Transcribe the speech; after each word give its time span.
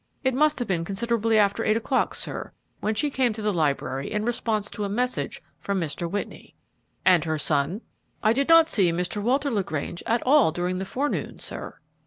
"It 0.23 0.33
must 0.33 0.57
have 0.57 0.67
been 0.67 0.83
considerably 0.83 1.37
after 1.37 1.63
eight 1.63 1.77
o'clock, 1.77 2.15
sir, 2.15 2.51
when 2.79 2.95
she 2.95 3.11
came 3.11 3.33
to 3.33 3.41
the 3.43 3.53
library 3.53 4.11
in 4.11 4.25
response 4.25 4.67
to 4.71 4.83
a 4.83 4.89
message 4.89 5.43
from 5.59 5.79
Mr. 5.79 6.09
Whitney." 6.09 6.55
"And 7.05 7.23
her 7.25 7.37
son?" 7.37 7.81
"I 8.23 8.33
did 8.33 8.49
not 8.49 8.67
see 8.67 8.91
Mr. 8.91 9.21
Walter 9.21 9.51
LaGrange 9.51 10.01
at 10.07 10.23
all 10.23 10.51
during 10.51 10.79
the 10.79 10.85
forenoon, 10.85 11.37
sir." 11.37 11.77